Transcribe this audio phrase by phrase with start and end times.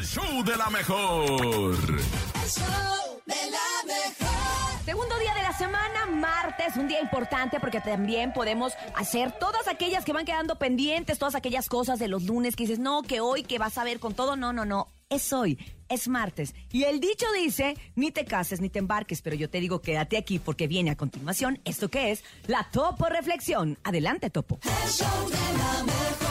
[0.00, 1.28] El show de la mejor.
[1.28, 4.84] El show de la mejor.
[4.86, 10.06] Segundo día de la semana, martes, un día importante porque también podemos hacer todas aquellas
[10.06, 13.42] que van quedando pendientes, todas aquellas cosas de los lunes que dices, no, que hoy,
[13.42, 15.58] que vas a ver con todo, no, no, no, es hoy,
[15.90, 16.54] es martes.
[16.72, 20.16] Y el dicho dice, ni te cases ni te embarques, pero yo te digo, quédate
[20.16, 23.78] aquí porque viene a continuación esto que es la Topo Reflexión.
[23.84, 24.60] Adelante, Topo.
[24.64, 26.29] El show de la mejor.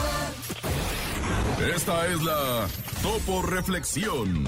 [1.60, 2.66] Esta es la
[3.02, 4.44] Topo Reflexión.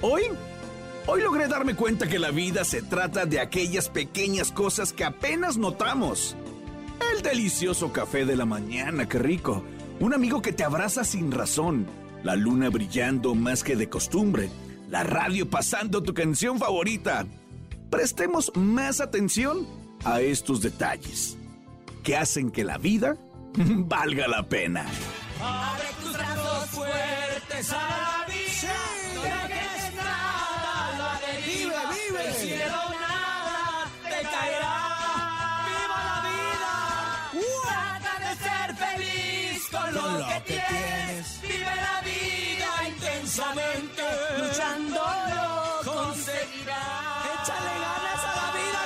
[0.00, 0.22] Hoy,
[1.06, 5.58] hoy logré darme cuenta que la vida se trata de aquellas pequeñas cosas que apenas
[5.58, 6.34] notamos.
[7.14, 9.62] El delicioso café de la mañana, qué rico.
[10.00, 11.86] Un amigo que te abraza sin razón.
[12.22, 14.48] La luna brillando más que de costumbre.
[14.88, 17.26] La radio pasando tu canción favorita.
[17.92, 19.66] Prestemos más atención
[20.02, 21.36] a estos detalles
[22.02, 23.18] que hacen que la vida
[23.54, 24.86] valga la pena.
[25.38, 28.74] Abre tus brazos fuertes a la vida.
[29.14, 31.80] No dejes nada a la deriva.
[31.92, 32.28] Vive, vive.
[32.28, 34.76] El cielo nada te caerá.
[35.68, 36.72] ¡Viva la vida!
[37.62, 41.40] Trata de ser feliz con lo, Con lo que, que tienes.
[41.42, 44.02] Vive la vida intensamente.
[44.38, 45.44] Luchándolo
[45.84, 47.11] conseguirás.
[47.42, 48.80] Échale ganas a la vida,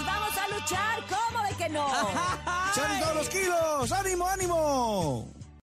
[0.00, 1.86] Y vamos a luchar, ¿cómo de que no?
[2.74, 3.92] ¡Son todos los kilos!
[3.92, 5.41] ¡Ánimo, ánimo!